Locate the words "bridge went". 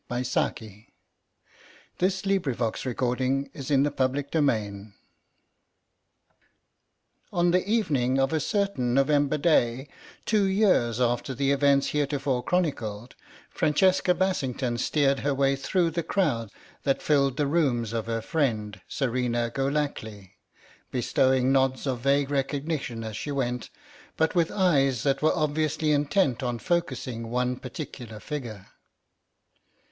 1.99-2.57